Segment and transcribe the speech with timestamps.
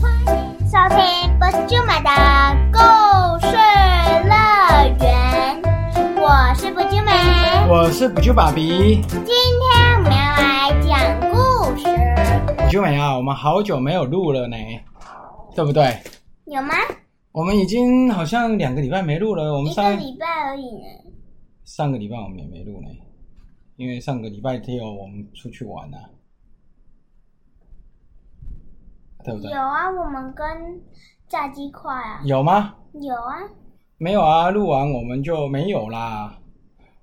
[0.00, 0.98] 欢迎收听
[1.38, 2.08] 不就买的
[2.72, 2.78] 故
[3.46, 3.52] 事
[4.26, 5.62] 乐园，
[6.16, 7.12] 我是不就美。
[7.68, 9.02] 我是补救爸比。
[9.02, 11.36] 今天我们要来讲故
[11.76, 11.84] 事，
[12.56, 14.56] 补救美啊，我们好久没有录了呢，
[15.54, 15.94] 对不对？
[16.46, 16.72] 有吗？
[17.32, 19.52] 我们已经好像两个礼拜没录了。
[19.52, 20.86] 我们一个上礼拜而已呢。
[21.64, 22.88] 上个礼拜我们也没录呢，
[23.76, 25.98] 因为上个礼拜天我们出去玩啊，
[29.24, 29.58] 对不对有？
[29.58, 30.46] 啊，我们跟
[31.28, 32.74] 炸鸡块啊，有吗？
[33.00, 33.36] 有啊。
[33.98, 36.36] 没有啊，录完我们就没有啦。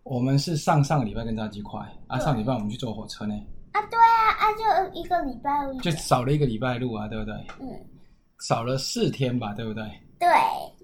[0.03, 3.35] 我们是上上个礼拜跟炸鸡块啊，对上礼拜我们去坐火车呢，
[3.73, 5.77] 啊，对啊，啊，就一个礼拜而已。
[5.79, 7.33] 就少了一个礼拜录啊，对不对？
[7.59, 7.67] 嗯，
[8.39, 9.83] 少了四天吧，对不对？
[10.19, 10.27] 对，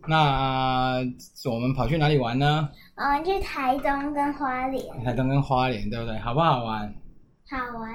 [0.07, 0.97] 那
[1.49, 2.69] 我们跑去哪里玩呢？
[2.97, 6.19] 我们去台东跟花莲，台东跟花莲，对不对？
[6.19, 6.93] 好不好玩？
[7.49, 7.91] 好玩。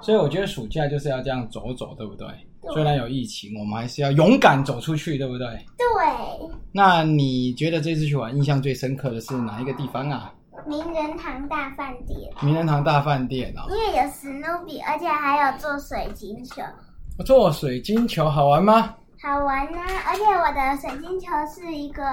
[0.00, 2.26] 所以我觉得暑假就是要这样走走，对不对？
[2.62, 5.46] 对虽然有疫情，我们还是要勇敢走出去，对不对？
[5.76, 10.32] 对，那你觉得这次去玩印象最深刻的是哪一个地方啊？
[10.66, 16.62] 名人堂大饭店，名人堂大饭店哦因，为有史努比，而且还有做水晶球，
[17.24, 18.94] 做水晶球好玩吗？
[19.20, 22.04] 好玩啊、而且我的水晶球是一个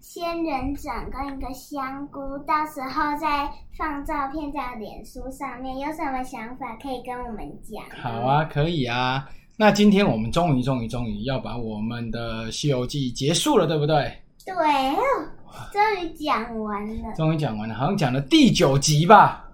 [0.00, 5.78] 仙人掌跟一个香菇，到时候再放照片在脸书上面。
[5.78, 7.84] 有什么想法可以跟我们讲？
[8.00, 9.28] 好，啊，可以啊。
[9.60, 14.10] 那今天我们终于、终于、终于要把我们的《西游记》结束了，对不对？
[14.46, 15.28] 对，哦
[15.70, 17.12] 终于讲完了。
[17.14, 19.50] 终于讲完了，好像讲了第九集吧？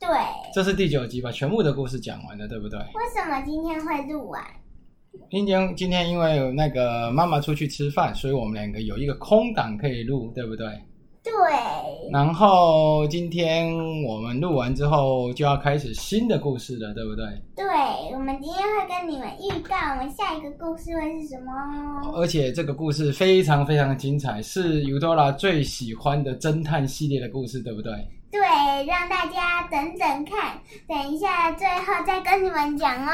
[0.00, 0.08] 对，
[0.52, 1.30] 这是第九集吧？
[1.30, 2.76] 全部的故事讲完了，对不对？
[2.80, 4.42] 为什么今天会录完？
[5.30, 10.66] 今天今天因为那个妈妈出去吃饭，所以我们两个有一个空档可以录，对不对？
[11.38, 13.72] 对，然后今天
[14.04, 17.24] 我们录完之后就要开始新的故事了，对不对？
[17.54, 17.64] 对，
[18.12, 22.12] 我们今天会跟你们预告，我们下一个故事会是什么哦？
[22.16, 27.92] 而且这个故事非常非常的精彩，是 Udora 最喜欢的侦探系列的故事，对不对？
[28.32, 28.40] 对，
[28.84, 33.10] 让大家等等看，等一下最后再跟你们讲哦。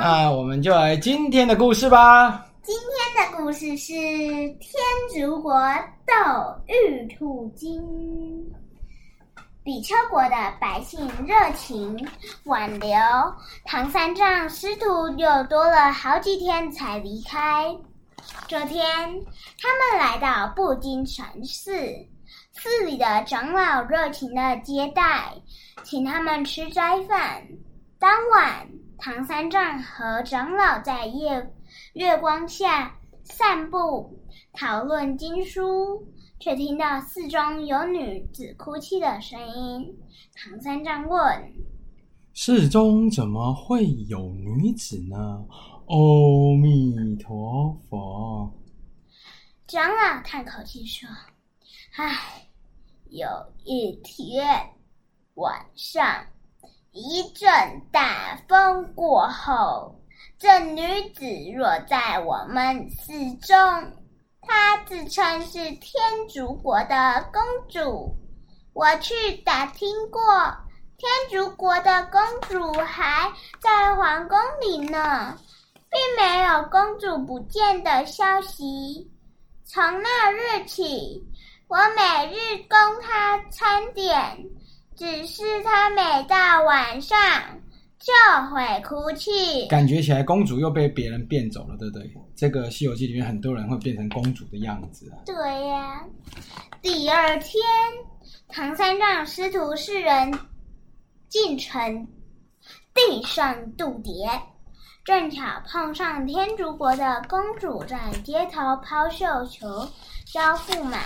[0.00, 2.45] 那我们就来今天的故事吧。
[2.66, 4.82] 今天的故事是天
[5.14, 5.54] 竺国
[6.04, 6.14] 斗
[6.66, 7.80] 玉兔精。
[9.62, 11.96] 比丘国的百姓热情
[12.42, 12.90] 挽留，
[13.64, 17.72] 唐三藏师徒又多了好几天才离开。
[18.48, 18.84] 这天，
[19.62, 21.70] 他们来到布金禅寺，
[22.50, 25.34] 寺里的长老热情的接待，
[25.84, 27.46] 请他们吃斋饭。
[28.00, 28.66] 当晚，
[28.98, 31.52] 唐三藏和长老在夜
[31.96, 34.20] 月光下散步，
[34.52, 36.06] 讨论经书，
[36.38, 39.96] 却听到寺中有女子哭泣的声音。
[40.34, 41.54] 唐三藏问
[42.34, 45.46] 寺中怎么会有女子呢？
[45.86, 48.52] 阿弥陀佛。
[49.66, 51.08] 长老，叹口气说
[51.96, 52.46] ：“唉，
[53.08, 53.26] 有
[53.64, 54.46] 一天
[55.36, 56.26] 晚上，
[56.92, 57.48] 一阵
[57.90, 59.98] 大风过后，
[60.38, 60.82] 这女
[61.14, 61.24] 子
[61.54, 63.56] 若在我们寺中。
[64.42, 68.14] 她自称是天竺国的公主。
[68.74, 70.20] 我去打听过，
[70.98, 75.36] 天竺国的公主还在皇宫里呢，
[75.90, 79.10] 并没有公主不见的消息。
[79.64, 81.26] 从那日起，
[81.66, 84.44] 我每日供她餐点，
[84.96, 87.18] 只是她每到晚上
[87.98, 88.12] 就
[88.54, 89.66] 会哭泣。
[89.68, 92.10] 感觉起来公主又被别人变走了，对不对？
[92.36, 95.18] 这个《西游记》里面很多人会变成公主的样子啊。
[95.24, 95.34] 对
[95.66, 96.04] 呀、
[96.82, 97.62] 第二天，
[98.48, 100.38] 唐三藏师徒四人
[101.28, 102.06] 进城
[102.94, 104.12] 地上渡劫，
[105.04, 109.66] 正巧碰上天竺国的公主在街头抛绣球
[110.26, 110.98] 交驸马。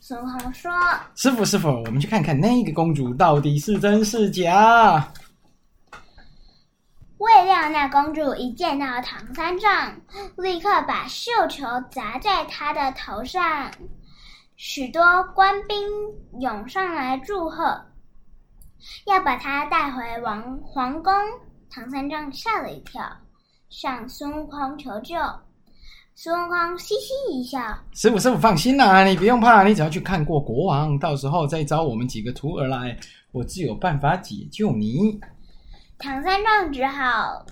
[0.00, 0.70] 孙悟空说
[1.16, 5.12] 师傅，师傅，我们去看看那个公主到底是真是假。
[7.18, 9.98] 未料那公主一见到唐三藏，
[10.36, 13.70] 立刻把绣球砸在他的头上，
[14.56, 15.02] 许多
[15.34, 15.78] 官兵
[16.40, 17.80] 涌上来祝贺，
[19.06, 21.12] 要把他带回王皇宫。
[21.70, 23.02] 唐三藏吓了一跳，
[23.70, 25.16] 向孙悟空求救。
[26.14, 27.58] 孙悟空嘻嘻一笑，
[27.92, 32.98] 师傅，师傅放心啦，你不用怕，你只要去看过国王，到时候再招我们几个徒儿来，
[33.32, 35.18] 我自有办法解救你。
[35.98, 37.44] 唐三藏只好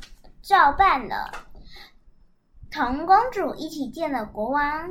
[0.43, 1.31] 照办了，
[2.70, 4.91] 同公主一起见了国王。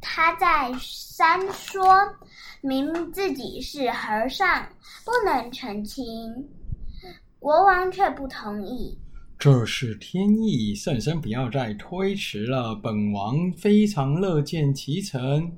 [0.00, 1.84] 他再三说
[2.60, 4.66] 明自己是和尚，
[5.04, 6.04] 不能成亲。
[7.38, 8.98] 国王却不同意，
[9.38, 15.56] 这是天意，圣僧不要再推迟了，本王非常乐见其成。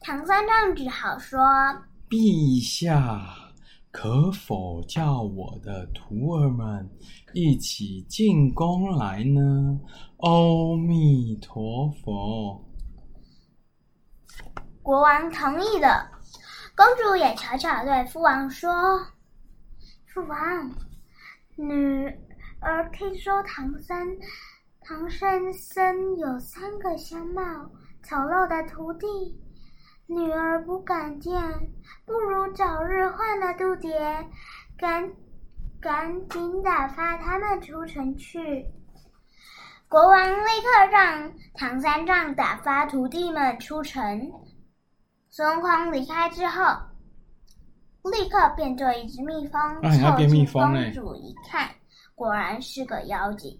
[0.00, 1.40] 唐三藏只好说
[2.10, 3.43] ：“陛下，
[3.96, 6.90] 可否叫我的徒儿们
[7.32, 9.80] 一起进宫来呢？”
[10.18, 12.60] 阿弥陀佛。
[14.82, 16.10] 国王同意了，
[16.74, 18.68] 公主也悄悄对父王说
[20.12, 20.38] ：“父王。”
[21.54, 22.04] 女
[22.58, 24.04] 儿听说唐三
[24.80, 27.42] 唐僧僧有三个相貌
[28.02, 29.06] 丑陋的徒弟，
[30.06, 31.32] 女儿不敢见，
[32.04, 34.26] 不如早日换了度牒，
[34.76, 35.10] 赶
[35.80, 38.66] 赶紧打发他们出城去。
[39.88, 44.30] 国王立刻让唐三藏打发徒弟们出城。
[45.30, 46.62] 孙悟空离开之后。
[48.12, 51.70] 立刻变作一只蜜蜂，凑近公主一看，
[52.14, 53.58] 果然是个妖精。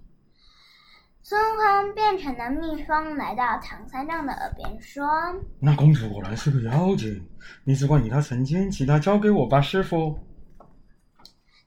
[1.27, 5.09] 孙悟空变成了蜜蜂，来到唐三藏的耳边说
[5.59, 7.19] ：“那公主果然是个妖精，
[7.65, 10.19] 你只管以她成亲，其他交给我吧，师傅。”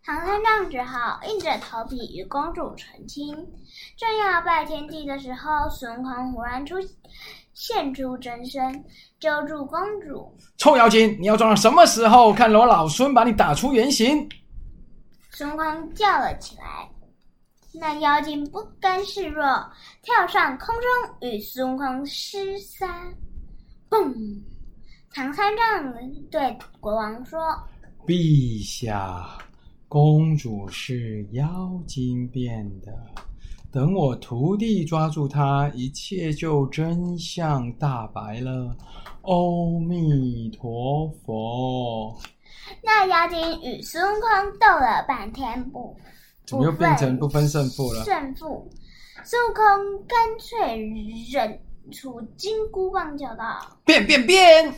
[0.05, 3.35] 唐三藏只好硬着头皮与公主成亲。
[3.97, 6.75] 正要拜天地的时候，孙悟空忽然出
[7.55, 8.85] 现出真身。
[9.19, 10.31] 揪住公主！
[10.57, 12.31] 臭妖精，你要装到什么时候？
[12.31, 14.29] 看我老孙把你打出原形！
[15.31, 16.87] 孙悟空叫了起来。
[17.79, 19.43] 那妖精不甘示弱，
[20.01, 23.13] 跳上空中与孙悟空厮杀。
[23.89, 24.41] 嘣！
[25.13, 25.93] 唐三藏
[26.29, 27.39] 对国王说
[28.05, 29.37] ：“陛下，
[29.87, 31.47] 公主是妖
[31.87, 32.91] 精变的。”
[33.71, 38.75] 等我徒弟抓住她，一切就真相大白了。
[39.23, 42.17] 阿弥陀佛。
[42.81, 45.95] 那妖精与孙悟空斗了半天，不，
[46.47, 48.05] 怎么又变成不分胜负了？
[48.05, 48.71] 胜负，
[49.23, 50.77] 孙悟空干脆
[51.29, 51.59] 忍
[51.91, 54.73] 出金箍棒，叫道：“变变变！”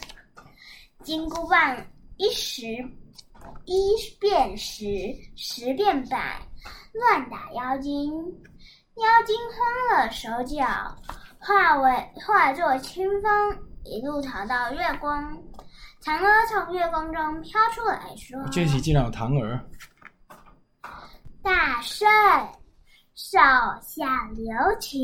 [1.03, 1.77] 金箍棒
[2.17, 2.65] 一时
[3.65, 4.85] 一变十，
[5.35, 6.41] 十变百，
[6.93, 8.11] 乱打妖精。
[8.95, 10.65] 妖精慌了手脚，
[11.37, 15.09] 化为化作清风，一路逃到月宫。
[16.03, 19.59] 嫦娥从月宫中飘出来说：“这起竟然有嫦娥！”
[21.41, 22.07] 大圣，
[23.15, 23.39] 手
[23.81, 24.99] 下留情。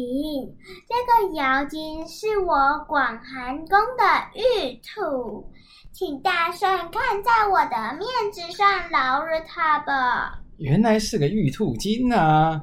[0.88, 4.04] 这个妖精是我广寒宫的
[4.36, 5.50] 玉兔，
[5.92, 10.40] 请大圣看在我的面子上饶了他吧。
[10.58, 12.62] 原来是个玉兔精啊！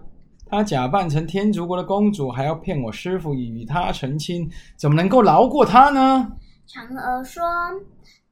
[0.49, 6.31] 他假扮成天竺国的公主，还要骗我师傅与他成亲，怎么能够饶过他呢？
[6.69, 7.43] 嫦娥说：“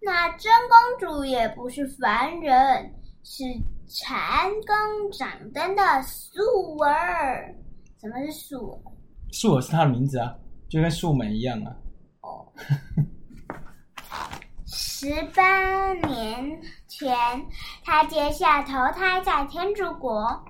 [0.00, 3.44] 那真公主也不是凡人，是
[3.92, 6.40] 禅宫掌灯的素
[6.78, 7.54] 儿。
[8.00, 8.78] 什么是素儿？
[9.32, 10.34] 素儿是她的名字啊，
[10.68, 11.76] 就跟素梅一样啊。
[12.22, 12.46] 哦。
[14.66, 17.16] 十八年前，
[17.84, 20.44] 他接下投胎在天竺国。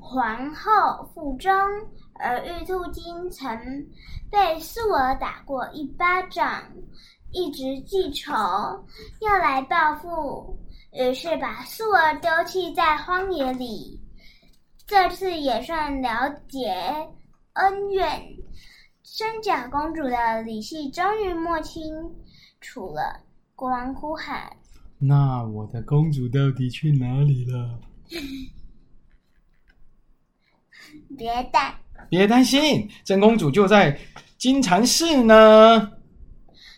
[0.00, 1.52] 皇后腹中，
[2.20, 3.48] 而玉兔精曾
[4.30, 6.62] 被素儿打过一巴掌，
[7.32, 8.32] 一直记仇，
[9.20, 10.58] 要来报复，
[10.94, 14.00] 于是把素儿丢弃在荒野里。
[14.86, 16.72] 这次也算了解
[17.54, 18.22] 恩怨，
[19.02, 21.82] 真假公主的李系终于摸清
[22.60, 23.20] 楚了。
[23.56, 24.50] 国王呼喊
[24.98, 27.78] ：“那我的公主到底去哪里了？”
[31.16, 31.74] 别担，
[32.08, 33.98] 别担心，真公主就在
[34.36, 35.90] 金蝉寺呢。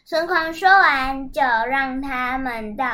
[0.05, 2.87] 孙悟空说完，就让他们到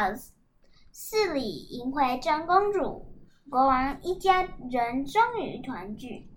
[1.04, 3.04] 寺里迎回真公主。
[3.50, 4.40] 国王一家
[4.70, 6.30] 人终于团聚。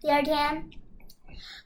[0.00, 0.68] 第二天，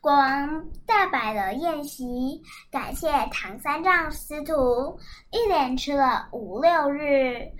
[0.02, 5.00] 国王大摆了宴席，感谢唐三藏师徒，
[5.32, 7.50] 一连吃了五六日。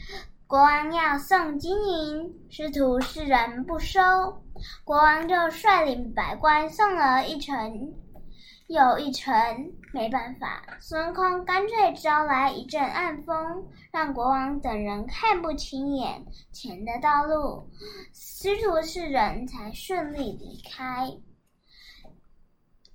[0.46, 3.98] 国王要送金银，师徒四人不收，
[4.84, 7.94] 国王就率领百官送了一程
[8.66, 9.32] 又一程。
[9.92, 13.36] 没办法，孙悟空干脆招来一阵暗风，
[13.92, 17.68] 让国王等人看不清眼前的道路，
[18.12, 21.10] 师徒四人才顺利离开。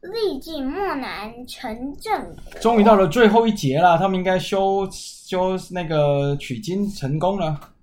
[0.02, 3.98] 历尽漠难成正果，终于到了最后一节了。
[3.98, 7.75] 他们应该修修那个取经成功了。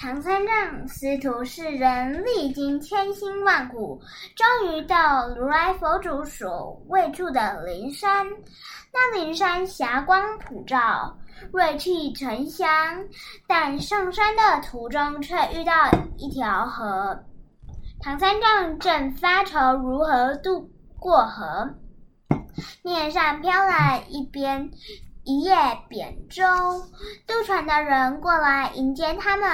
[0.00, 4.00] 唐三藏师徒四人历经千辛万苦，
[4.36, 8.24] 终于到如来佛祖所位处的灵山。
[8.92, 11.18] 那灵山霞光普照，
[11.52, 12.68] 瑞气沉香，
[13.48, 15.72] 但上山的途中却遇到
[16.16, 17.18] 一条河。
[18.00, 21.68] 唐三藏正发愁如何渡过河，
[22.84, 24.70] 面上飘来一边
[25.24, 25.52] 一叶
[25.88, 26.44] 扁舟，
[27.26, 29.48] 渡船的人过来迎接他们。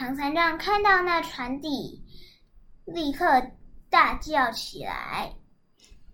[0.00, 2.02] 唐三藏看到那船底，
[2.86, 3.26] 立刻
[3.90, 5.30] 大叫起来。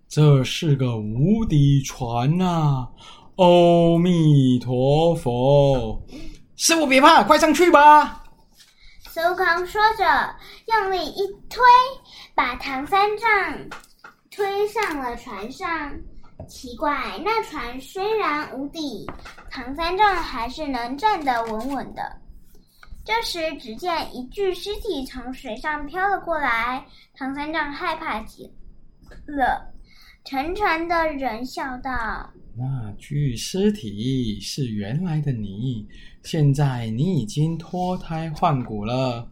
[0.09, 2.88] 这是个无底船呐！
[3.37, 6.02] 阿弥陀佛，
[6.57, 8.25] 师傅别怕，快上去吧！
[9.05, 11.62] 孙悟空说着，用力一推，
[12.35, 13.69] 把唐三藏
[14.33, 15.97] 推上了船上。
[16.49, 19.07] 奇怪，那船虽然无底，
[19.49, 22.02] 唐三藏还是能站得稳稳的。
[23.06, 26.84] 这时，只见一具尸体从水上飘了过来，
[27.14, 28.52] 唐三藏害怕极
[29.26, 29.72] 了。
[30.25, 35.86] 沉船的人笑道：“那具尸体是原来的你，
[36.25, 39.30] 现在你已经脱胎换骨了。”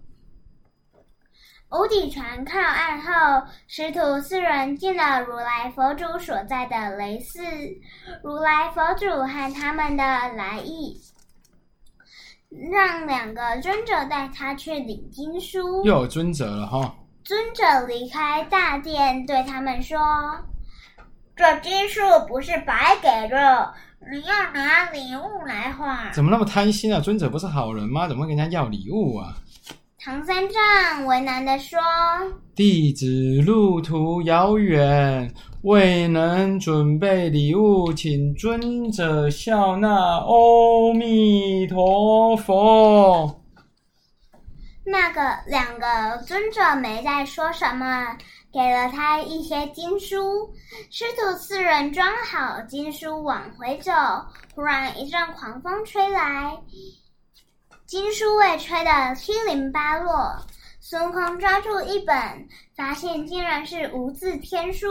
[1.73, 7.43] 无底船靠岸后，师徒四人进了如来佛祖所在的雷寺。
[8.23, 10.97] 如来佛祖和他们的来意，
[12.71, 15.85] 让两个尊者带他去领经书。
[15.85, 16.95] 又有尊者了哈！
[17.25, 19.99] 尊者离开大殿，对他们说。
[21.37, 23.75] 这经书不是白给的，
[24.13, 26.13] 你要拿礼物来换。
[26.13, 27.01] 怎么那么贪心啊？
[27.01, 28.07] 尊者不是好人吗？
[28.07, 29.35] 怎么会跟人家要礼物啊？
[30.05, 31.81] 唐三藏为难的说
[32.55, 35.33] ：“弟子路途遥远，
[35.63, 39.89] 未能准备礼物，请尊者笑纳。
[39.89, 43.41] 阿弥陀佛。”
[44.85, 48.15] 那个两个尊者没再说什么。
[48.53, 50.53] 给了他一些经书，
[50.91, 53.91] 师徒四人装好经书往回走。
[54.55, 56.53] 忽然一阵狂风吹来，
[57.95, 60.45] 经书被吹得七零八落。
[60.81, 62.17] 孙悟空抓住一本，
[62.75, 64.89] 发现竟然是无字天书。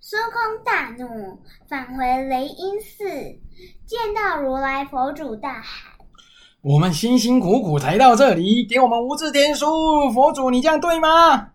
[0.00, 3.04] 孙悟空大怒，返回雷音寺，
[3.86, 5.92] 见到如来佛祖，大喊
[6.62, 11.52] ：“我们辛辛苦苦才到这里，给我们无字天书，佛祖，你这样对吗？”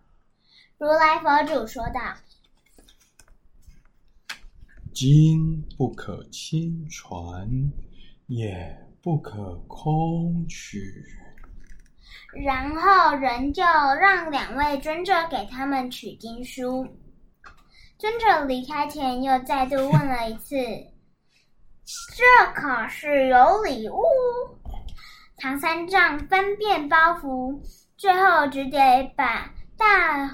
[0.80, 2.00] 如来佛祖说道
[4.94, 7.46] ：“经不可轻传，
[8.28, 11.04] 也不可空取。”
[12.44, 16.86] 然后人就让两位尊者给他们取经书。
[17.98, 20.56] 尊者离开前又再度问了一次
[22.14, 23.98] ：“这可是有礼物？”
[25.38, 27.58] 唐三藏分辨包袱，
[27.96, 30.30] 最后只得把大。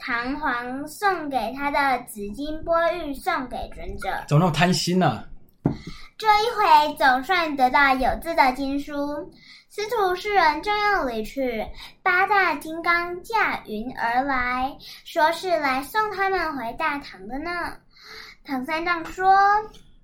[0.00, 5.24] 唐皇送给他的紫金钵玉送给尊者，怎么那么贪心呢？
[6.18, 8.92] 这一回总算得到有字的经书。
[9.70, 11.64] 师徒四人正要离去，
[12.02, 17.50] 八大金刚驾云而来，说是来送他们回大唐的呢。
[18.44, 19.32] 唐三藏说：“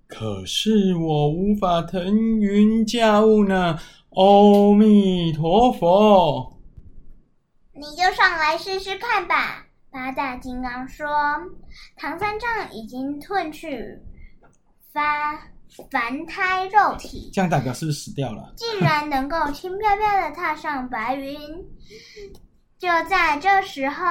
[0.06, 2.06] 可是我无法腾
[2.40, 3.76] 云驾雾呢。”
[4.14, 6.56] 阿弥陀佛，
[7.73, 9.66] 你就上来试试看吧。
[9.90, 11.09] 八大金刚说
[11.99, 13.99] ：“唐三藏已经褪去
[14.92, 15.37] 发
[15.90, 18.52] 凡胎肉体，这样代表是不是死掉了？
[18.57, 21.38] 竟然能够轻飘飘的踏上白云。
[22.78, 24.04] 就在这时候，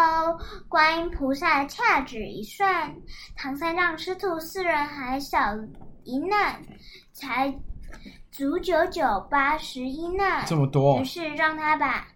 [0.68, 2.96] 观音菩萨掐指一算，
[3.36, 5.40] 唐三藏师徒四人还少
[6.04, 6.62] 一难，
[7.12, 7.54] 才
[8.32, 11.00] 足九九八十一难，这么多。
[11.00, 12.08] 于是让他把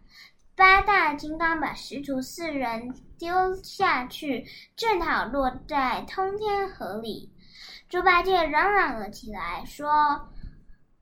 [0.56, 7.28] 八大金刚把师徒四人。”丢下去，正好落在通天河里。
[7.90, 9.90] 猪八戒嚷嚷了起来，说：“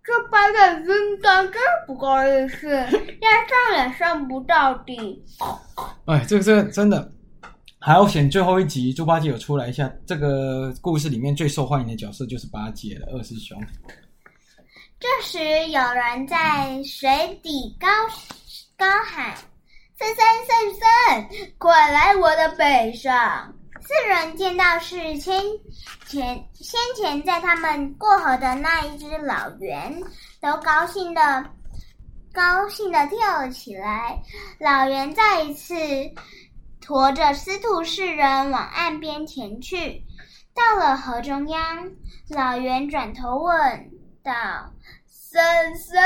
[0.04, 2.70] 这八大金刚真不够意思，
[3.22, 5.24] 要上也上不到底。”
[6.06, 7.12] 哎，这个这个真的，
[7.80, 9.92] 还要选最后一集，猪八戒有出来一下。
[10.06, 13.60] 这个故事里面最受欢迎的角色就是八戒了，二师兄。
[15.00, 15.40] 这时，
[15.70, 17.10] 有人在水
[17.42, 17.88] 底高
[18.78, 19.34] 高喊。
[19.98, 23.55] 三三三三，快来我的背上！
[23.88, 25.44] 四人见到是先
[26.08, 30.02] 前先前在他们过河的那一只老猿，
[30.42, 31.46] 都高兴的
[32.34, 34.20] 高兴的跳了起来。
[34.60, 35.76] 老猿再一次
[36.82, 40.04] 驮着师徒四人往岸边前去。
[40.56, 41.92] 到了河中央，
[42.30, 43.92] 老猿转头问
[44.24, 44.34] 道。
[45.36, 46.02] 僧僧，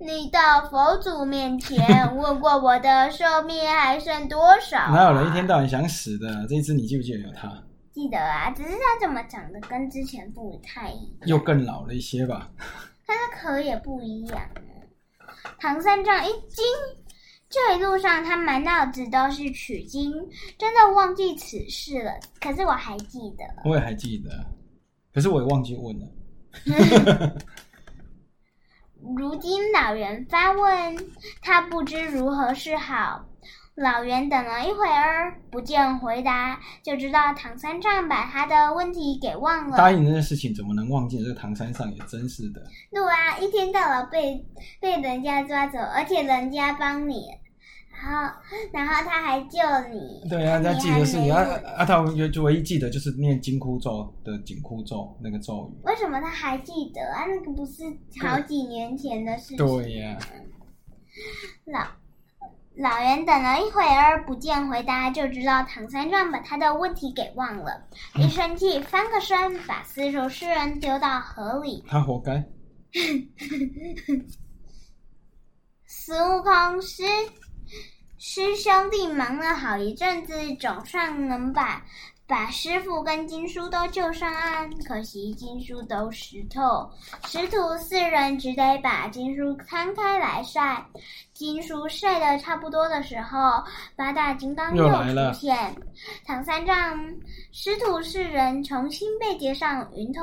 [0.00, 4.76] 你到佛祖面前问过我的寿命还剩多少？
[4.90, 6.46] 哪有人一天到晚想死的？
[6.46, 7.50] 这一次你记不记得有他？
[7.90, 12.50] 记得啊，只是他怎么长得跟之前不太一样，又更老了一些吧？
[13.06, 14.38] 它的壳也不一样。
[15.58, 16.62] 唐三藏一惊，
[17.48, 20.12] 这一路上他满脑子都是取经，
[20.58, 22.12] 真的忘记此事了。
[22.42, 24.30] 可是我还记得，我也还记得，
[25.14, 26.06] 可是我也忘记问了。
[29.16, 30.96] 如今老人发问，
[31.42, 33.26] 他不知如何是好。
[33.74, 39.76] 老袁等了一会儿，不见回答，就知道唐三藏把他的问题给忘了。
[39.76, 41.18] 答应的事情怎么能忘记？
[41.20, 42.62] 这个唐三藏也真是的。
[42.92, 44.46] 对啊，一天到晚被
[44.80, 47.26] 被人家抓走，而且人家帮你，
[48.02, 48.34] 然后
[48.72, 49.58] 然后他还救
[49.90, 50.28] 你。
[50.28, 51.84] 对啊，他记得是你啊啊啊！
[51.84, 55.80] 他唯唯一记得就是念紧箍咒的紧箍咒那个咒语。
[55.84, 57.24] 为什么他还记得啊？
[57.26, 57.84] 那个不是
[58.20, 59.56] 好几年前的事情。
[59.56, 60.18] 对呀、
[61.66, 61.86] 老
[62.76, 67.88] 老人等了一会儿不见回答，就知道唐三藏把他的问题给忘了。
[68.16, 71.84] 一生气，翻个身，把丝绸诗人丢到河里。
[71.86, 72.44] 他活该。
[75.86, 77.02] 孙悟空师
[78.26, 81.84] 师兄弟忙了好一阵子，总算能把
[82.34, 84.68] 把师傅跟经书都救上岸。
[84.80, 86.90] 可惜经书都湿透，
[87.28, 90.84] 师徒四人只得把经书摊开来晒。
[91.32, 93.62] 经书晒得差不多的时候，
[93.94, 95.56] 八大金刚又出现。
[96.26, 96.98] 唐三藏
[97.52, 100.20] 师徒四人重新被接上云头，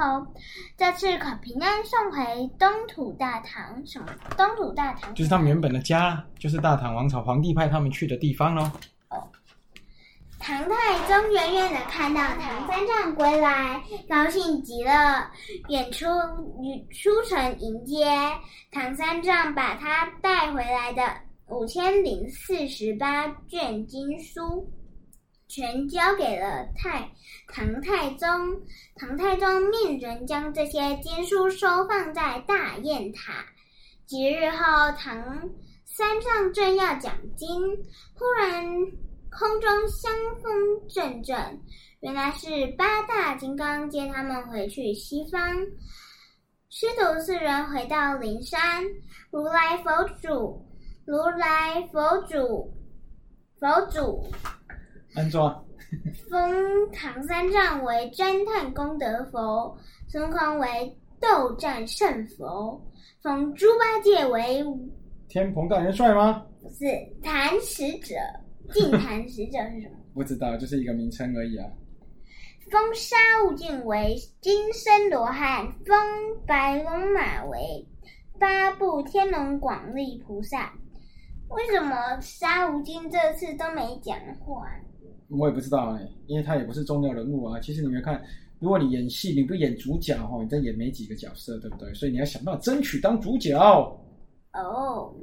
[0.75, 3.81] 这次可平安送回东土大唐。
[3.87, 5.15] 什么东土大唐？
[5.15, 8.69] 就是他们原本的家，就是大唐王朝皇帝派他们去的地方喽。
[10.41, 15.31] 唐太宗远远的看到唐三藏归来，高兴极了，
[15.69, 16.07] 远出
[16.63, 18.05] 与出城迎接。
[18.71, 21.03] 唐三藏把他带回来的
[21.47, 24.67] 五千零四十八卷经书，
[25.47, 27.07] 全交给了太
[27.47, 28.27] 唐太宗。
[28.95, 33.45] 唐太宗命人将这些经书收放在大雁塔。
[34.07, 35.49] 几日后，唐
[35.85, 37.61] 三藏正要讲经，
[38.15, 38.65] 忽然。
[39.31, 40.11] 空中香
[40.41, 41.57] 风阵阵，
[42.01, 45.41] 原来是八大金刚接他们回去西方。
[46.69, 48.59] 师徒四人回到灵山，
[49.31, 50.65] 如来佛祖，
[51.05, 52.71] 如来佛祖，
[53.57, 54.21] 佛祖
[55.15, 55.65] 安装
[56.29, 59.75] 封唐三藏为侦探功德佛，
[60.09, 62.79] 孙悟空为斗战胜佛，
[63.23, 64.63] 封猪八戒为
[65.29, 66.45] 天蓬大元帅吗？
[66.61, 66.85] 不是
[67.23, 68.15] 弹使者。
[68.73, 69.95] 净坛使者是什么？
[70.13, 71.67] 不知道，就是一个名称而已啊。
[72.69, 75.95] 封沙悟净为金身罗汉，封
[76.47, 77.85] 白龙马为
[78.39, 80.73] 八部天龙广力菩萨。
[81.49, 84.65] 为什么沙悟净这次都没讲话？
[85.29, 87.59] 我也不知道哎、因为他也不是重要人物啊。
[87.59, 88.21] 其实你们看，
[88.59, 91.93] 如果你演戏，你不演主角哈，你再演没几个角色，对不对？
[91.93, 93.57] 所以你要想办法争取当主角。
[94.53, 95.13] 哦。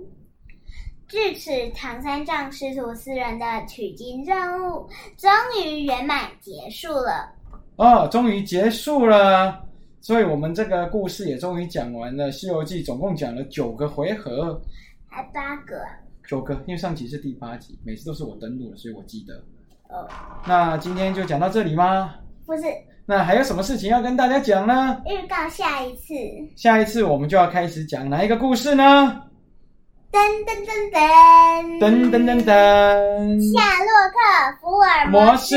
[1.09, 7.33] 至此，唐三藏师徒四人的取经任务终于圆满结束了。
[7.77, 9.65] 哦，终于结束了，
[10.03, 12.27] 所以我们这个故事也终于讲完了。
[12.31, 14.61] 《西游记》总共讲了九个回合，
[15.09, 15.81] 还八个，
[16.29, 19.35] 九个，因为上集是第八集，每次都是我登录的，所以我记得。
[19.89, 20.07] 哦，
[20.47, 22.17] 那今天就讲到这里吗？
[22.45, 22.65] 不是，
[23.07, 25.01] 那还有什么事情要跟大家讲呢？
[25.07, 26.13] 预告下一次。
[26.55, 29.23] 下一次我们就要开始讲哪一个故事呢？
[30.11, 33.53] 噔噔噔噔噔噔噔噔！
[33.53, 34.17] 夏洛克
[34.59, 35.55] 福尔摩斯，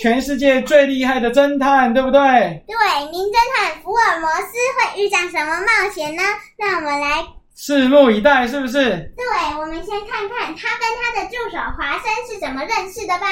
[0.00, 2.20] 全世界最厉害的侦探，对不对？
[2.66, 2.76] 对，
[3.12, 6.22] 名侦探福尔摩斯会遇上什么冒险呢？
[6.56, 7.24] 让我们来
[7.56, 9.12] 拭目以待，是不是？
[9.16, 9.24] 对，
[9.60, 13.26] 我们先看看他跟他的助手华生是怎么认识的吧。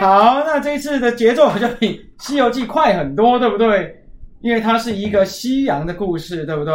[0.00, 3.94] 好，那这一次的节奏好像比《西游记》快很多，对不对？
[4.40, 6.72] 因为它是一个西洋的故事，对不对？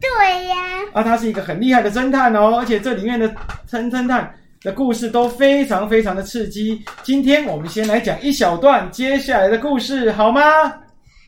[0.00, 0.56] 对呀。
[0.92, 3.28] 啊，他是一个很厉害的侦探哦，而且这里面的
[3.68, 6.82] 侦侦探的故事都非常非常的刺激。
[7.02, 10.40] 今天我们先来讲一小段接下来的故事，好吗？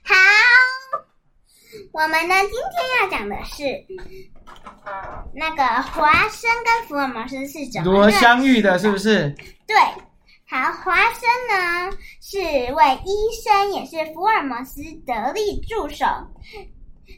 [0.02, 0.14] 好，
[1.92, 3.62] 我们呢今天要讲的是
[5.35, 9.28] 那个华生跟福尔摩斯是怎么相遇的，是不是？
[9.66, 9.76] 对，
[10.48, 13.12] 好，华生呢是位医
[13.44, 16.06] 生，也是福尔摩斯得力助手，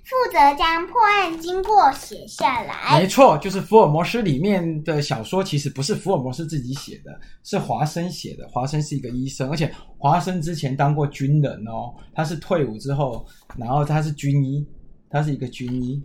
[0.04, 3.06] 负责将破案经过写下来没。
[3.06, 8.48] 错，就是福尔摩斯里面的小说，其实不是福尔摩斯自己写的，是华生写的。
[8.48, 13.26] 华生是一个医生，而且华生之前当过军人哦，他是退伍之后，
[13.56, 14.66] 然后他是军医，
[15.10, 16.02] 他是一个军医。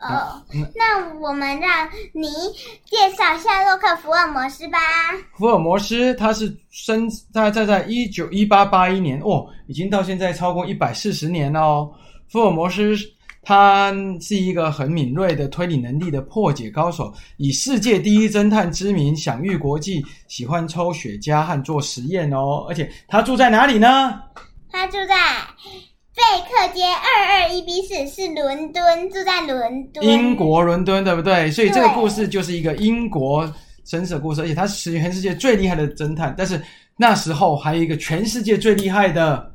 [0.00, 2.28] 哦嗯，那我们让你
[2.84, 4.78] 介绍夏洛克·福尔摩斯吧。
[5.38, 11.90] 福尔摩斯他是生在在在一九一八八一年哦，已经到现在超过一百四十年了哦。
[12.28, 12.94] 福尔摩斯
[13.46, 22.64] 他是一个很敏锐的推理能力的破解高手，以世界第一侦探之名享誉国际，喜欢抽雪茄和做实验哦。
[22.68, 24.18] 而且他住在哪里呢？
[24.70, 25.14] 他住在
[26.16, 30.02] 贝克街二二一 B 四，是伦敦，住在伦敦。
[30.02, 31.50] 英国伦敦，对不对？
[31.50, 33.44] 所以这个故事就是一个英国
[33.86, 36.34] 绅士的故事，而且他是全世界最厉害的侦探。
[36.38, 36.58] 但是
[36.96, 39.52] 那时候还有一个全世界最厉害的，呃，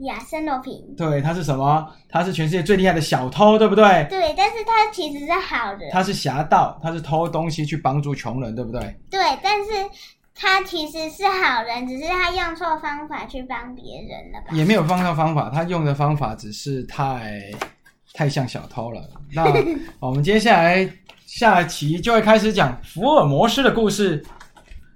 [0.00, 0.82] 亚森罗平。
[0.96, 1.86] 对，他是什么？
[2.08, 4.06] 他是全世界最厉害的小偷，对不对？
[4.08, 5.90] 对，但是他其实是好人。
[5.92, 8.80] 他是侠盗，他是偷东西去帮助穷人，对不对？
[9.10, 9.70] 对，但是
[10.34, 14.46] 他其实是好人，只是他用错方法去帮别人了吧？
[14.52, 17.42] 也没有方向方法，他用的方法只是太
[18.14, 19.02] 太像小偷了。
[19.32, 19.44] 那
[20.00, 20.88] 我们接下来
[21.26, 24.24] 下期就会开始讲福尔摩斯的故事，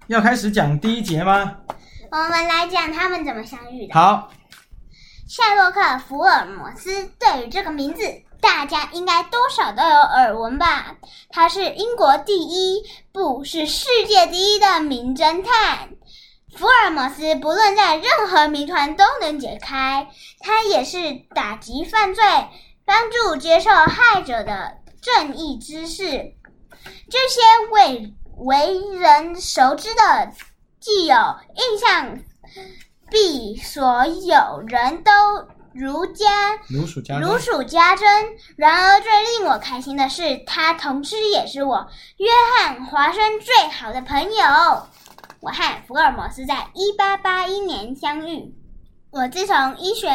[0.07, 1.57] 要开始讲第一节吗？
[2.11, 3.93] 我们来讲他们怎么相遇的。
[3.93, 4.31] 好，
[5.37, 8.03] 夏洛克·福尔摩斯对于这个名字，
[8.41, 10.95] 大家应该多少都有耳闻吧？
[11.29, 15.89] 他是英国第一，不是世界第一的名侦探。
[16.57, 20.07] 福尔摩斯不论在任何谜团都能解开，
[20.39, 22.23] 他也是打击犯罪、
[22.85, 26.37] 帮助接受害者的正义之士。
[27.11, 27.41] 这些
[27.73, 30.31] 为为人熟知的
[30.79, 31.17] 既有
[31.57, 32.21] 印象，
[33.15, 35.13] 必所有人都
[35.73, 36.27] 如家
[36.69, 38.09] 如数家珍如数家珍。
[38.57, 44.45] 然而，最令我开心的是，他同时也是我约翰·华生最好的朋友。
[45.39, 48.53] 我和福尔摩斯在一八八一年相遇。
[49.13, 50.09] 我自从医学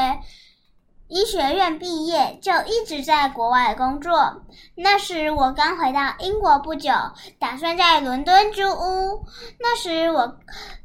[1.07, 4.43] 医学院毕业，就一直在国外工作。
[4.75, 6.91] 那时我刚回到英国不久，
[7.39, 9.25] 打算在伦敦租屋。
[9.57, 10.38] 那时我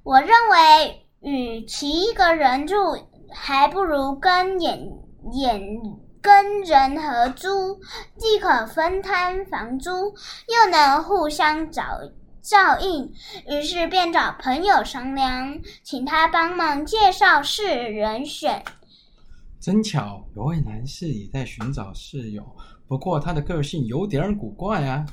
[0.04, 2.74] 我认为，与其一个人住，
[3.32, 4.92] 还不如跟眼
[5.32, 5.60] 眼
[6.20, 7.80] 跟人合租，
[8.18, 11.82] 既可分摊房租，又能互相照
[12.42, 13.10] 照应。
[13.48, 18.62] 于是便找朋友商量，请他帮忙介绍室人选。
[19.58, 22.44] 真巧，有位男士也在寻找室友，
[22.86, 25.06] 不过他的个性有点古怪啊。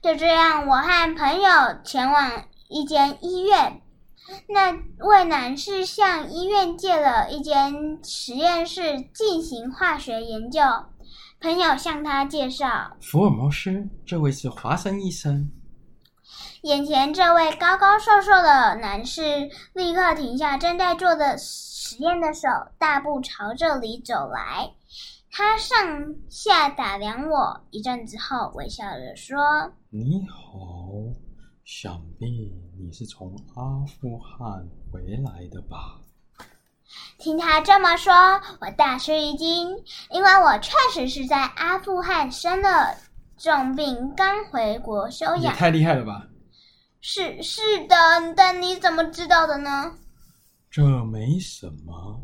[0.00, 1.50] 就这样，我和朋友
[1.82, 3.82] 前往一间医院。
[4.48, 4.72] 那
[5.06, 10.60] 位男士向医院借了一间实验室进行化学研究。
[11.40, 15.50] 朋友向他介绍，福尔摩斯，这位是华生医生。
[16.62, 24.70] 眼前这位高高瘦瘦的男士立刻停下正在做的实验的手，大步朝这里走来。
[25.32, 30.90] 他上下打量我一阵子后，微笑着说你好，
[31.64, 36.00] 想必你是从阿富汗回来的吧
[37.18, 38.12] ？：“听他这么说，
[38.60, 39.68] 我大吃一惊，
[40.10, 42.94] 因为我确实是在阿富汗生了
[43.36, 45.42] 重病，刚回国休养。
[45.42, 46.26] 也太厉害了吧！
[47.00, 47.96] 是是的，
[48.36, 49.94] 但你怎么知道的呢？
[50.70, 52.20] 这没什么，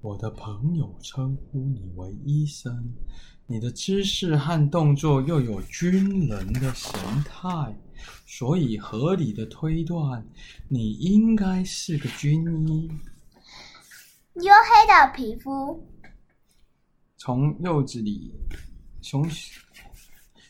[0.00, 2.94] 我的朋友称呼你为医生，
[3.46, 6.92] 你的姿势和动作又有军人的神
[7.24, 7.74] 态，
[8.26, 10.26] 所以合理的推断，
[10.68, 12.90] 你应该是个军医。
[14.34, 15.86] 黝黑的皮肤，
[17.16, 18.32] 从柚子里，
[19.02, 19.28] 从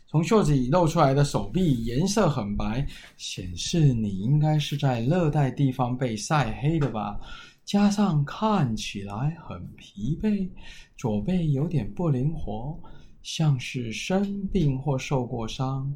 [0.07, 2.87] 从袖子里露出来的手臂颜色很白，
[3.17, 7.19] 显示你应该是在热带地方被晒黑的吧。
[7.65, 10.51] 加上看起来很疲惫，
[10.97, 12.79] 左背有点不灵活，
[13.23, 15.91] 像是生病或受过伤。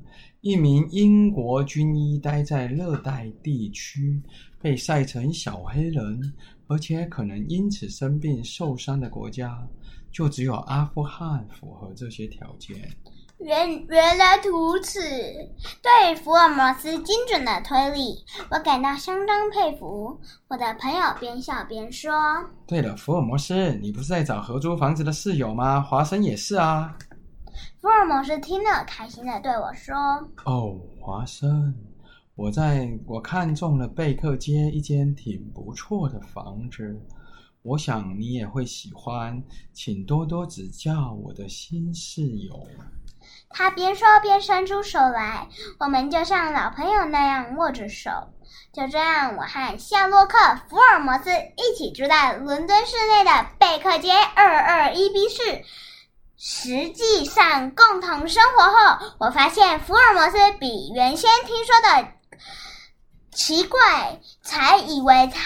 [0.47, 4.23] 一名英国军医待在热带地区，
[4.63, 6.33] 被晒成小黑人，
[6.69, 9.67] 而且可能因此生病受伤的国家，
[10.13, 12.77] 就只有阿富汗符合这些条件。
[13.39, 15.01] 原原来如此。
[15.83, 20.17] 对福尔摩斯精准的推理，我感到相当佩服。
[20.47, 22.13] 我的朋友边笑边说
[22.69, 25.81] 对了，福尔摩斯，你不是在找合租房子的室友吗？
[25.81, 26.97] 华生也是啊。
[27.81, 29.95] ：“福尔摩斯听了，开心的对我说。”
[30.45, 31.75] 哦，华生，
[32.35, 37.01] 我在我看中了贝克街一间挺不错的房子，
[37.63, 39.43] 我想你也会喜欢，
[39.73, 42.67] 请多多指教我的新室友。
[43.49, 48.11] 他边说边伸出手来，我们就像老朋友那样握着手。
[48.73, 50.37] 就这样，我和夏洛克·
[50.69, 55.65] 福尔摩斯一起住在伦敦市内的贝克街二二一 B 室。
[56.39, 62.09] 实际上，共同生活后，我发现福尔摩斯比原先听说的
[63.31, 65.41] 奇怪，才以为他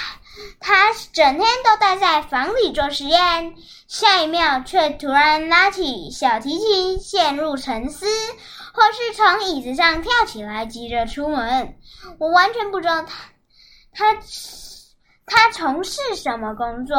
[0.59, 3.55] 他整天都待在房里做实验，
[3.87, 8.07] 下一秒却突然拉起小提琴，陷入沉思，
[8.74, 11.76] 或是从椅子上跳起来，急着出门。
[12.18, 13.14] 我完全不知道他
[13.92, 14.16] 他
[15.26, 16.96] 他从事什么工作。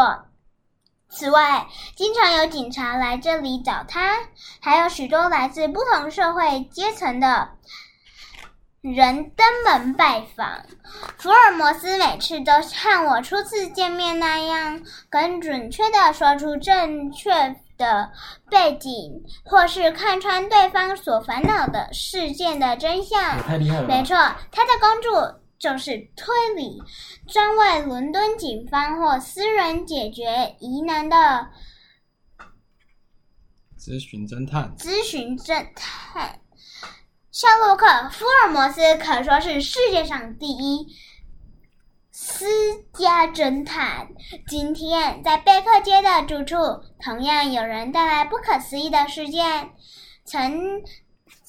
[1.11, 4.17] 此外，经常有警察来这里找他，
[4.61, 7.49] 还有许多来自不同社会阶层的。
[8.81, 10.65] 人登门拜访，
[11.19, 17.29] 福尔摩斯每次都像我初次见面那样，很准确的说出正确
[17.77, 18.09] 的
[18.49, 23.37] 背景，或是看穿对方所烦恼的事件的真相。
[23.43, 23.87] 太厉害了！
[23.87, 24.15] 没错，
[24.51, 26.81] 他的工作就是推理，
[27.27, 31.51] 专为伦敦警方或私人解决疑难的
[33.77, 34.75] 咨询侦探。
[34.75, 36.39] 咨询侦探。
[37.29, 40.87] 夏洛克·福尔摩斯可说是世界上第一
[42.09, 42.47] 私
[42.91, 44.07] 家侦探。
[44.47, 46.55] 今天在贝克街的住处，
[46.99, 49.69] 同样有人带来不可思议的事件。
[50.23, 50.81] 曾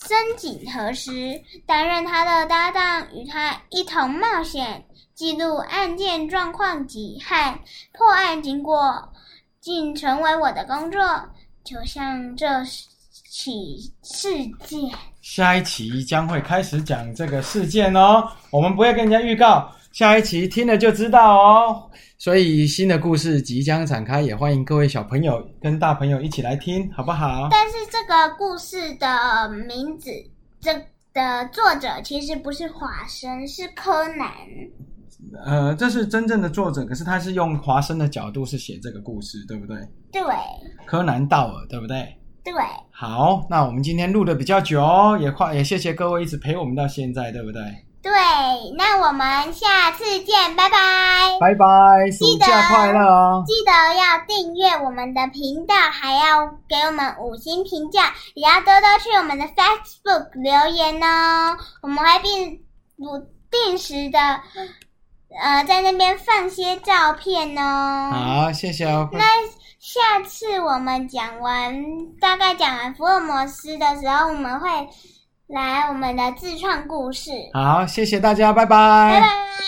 [0.05, 4.85] 曾几何时，担任他的搭档，与他一同冒险，
[5.15, 7.59] 记录案件状况及和
[7.93, 9.13] 破案经过，
[9.61, 11.01] 竟成为我的工作。
[11.65, 12.47] 就像这
[13.31, 14.29] 起事
[14.65, 14.91] 件。
[15.21, 21.91] 下一期将会开始讲这个事件哦，我们不会跟人家预告，下一期听了就知道哦。
[22.23, 27.49] 所以新的故事即将展开，也欢迎各位小朋友跟大朋友一起来听，好不好？
[27.51, 30.09] 但是这个故事的名字，
[30.61, 30.73] 这
[31.13, 34.29] 的作者其实不是华生，是柯南。
[35.45, 39.77] 呃，这是真正的作者，可是他是用华生的角度是写这个故事，对不对？
[40.13, 40.23] 对。
[40.87, 42.17] 柯南道尔，对不对？
[42.45, 42.55] 对，
[42.93, 44.81] 好，那我们今天录的比较久，
[45.21, 47.61] 也快也谢谢各位一直陪我们到现在，对不对？
[48.03, 48.13] 对，
[48.77, 53.45] 那我们下次见，拜拜，拜拜，暑假快乐哦！
[53.47, 62.61] 记得要订阅我们的频道，还要给我们五星评价，也要多多去我们的 Facebook 留言哦，我们会定
[62.97, 63.19] 不
[63.51, 64.19] 定时的
[65.41, 68.11] 呃在那边放些照片哦。
[68.13, 69.09] 好，谢谢哦。
[69.13, 69.23] 那。
[69.83, 71.85] 下次我们讲完，
[72.21, 74.69] 大概讲完福尔摩斯的时候，我们会
[75.49, 77.31] 来我们的自创故事。
[77.53, 79.11] 好，谢谢大家，拜拜。
[79.11, 79.53] 拜拜。